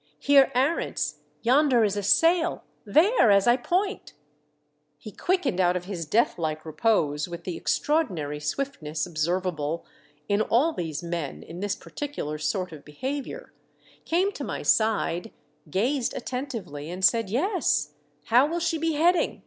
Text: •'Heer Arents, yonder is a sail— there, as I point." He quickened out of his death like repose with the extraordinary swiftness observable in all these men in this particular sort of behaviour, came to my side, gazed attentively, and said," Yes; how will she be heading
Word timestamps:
•'Heer 0.18 0.50
Arents, 0.54 1.16
yonder 1.42 1.84
is 1.84 1.94
a 1.94 2.02
sail— 2.02 2.64
there, 2.96 3.30
as 3.30 3.46
I 3.46 3.58
point." 3.58 4.14
He 4.96 5.12
quickened 5.12 5.60
out 5.60 5.76
of 5.76 5.84
his 5.84 6.06
death 6.06 6.38
like 6.38 6.64
repose 6.64 7.28
with 7.28 7.44
the 7.44 7.54
extraordinary 7.58 8.40
swiftness 8.40 9.04
observable 9.04 9.84
in 10.26 10.40
all 10.40 10.72
these 10.72 11.02
men 11.02 11.42
in 11.42 11.60
this 11.60 11.76
particular 11.76 12.38
sort 12.38 12.72
of 12.72 12.82
behaviour, 12.82 13.52
came 14.06 14.32
to 14.32 14.42
my 14.42 14.62
side, 14.62 15.32
gazed 15.68 16.14
attentively, 16.16 16.88
and 16.88 17.04
said," 17.04 17.28
Yes; 17.28 17.90
how 18.24 18.46
will 18.46 18.58
she 18.58 18.78
be 18.78 18.92
heading 18.94 19.42